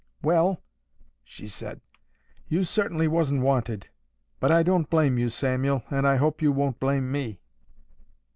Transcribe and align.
'Well,' 0.23 0.63
she 1.23 1.47
said, 1.47 1.79
'you 2.47 2.63
certainly 2.63 3.07
wasn't 3.07 3.43
wanted. 3.43 3.89
But 4.39 4.51
I 4.51 4.63
don't 4.63 4.89
blame 4.89 5.19
you, 5.19 5.29
Samuel, 5.29 5.83
and 5.91 6.07
I 6.07 6.15
hope 6.15 6.41
you 6.41 6.51
won't 6.51 6.79
blame 6.79 7.11
me. 7.11 7.39